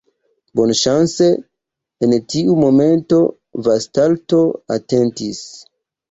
Bonŝance, 0.59 1.25
en 2.07 2.15
tiu 2.33 2.55
momento 2.61 3.19
Vastalto 3.67 4.39
atentis. 4.77 5.43